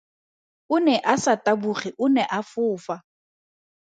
[0.75, 2.95] O ne a sa taboge o ne a fofa.